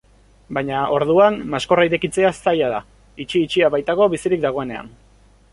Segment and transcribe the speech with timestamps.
[0.57, 2.81] Baina, orduan, maskorra irekitzea zaila da,
[3.27, 4.95] itxi-itxia baitago bizirik dagoenean.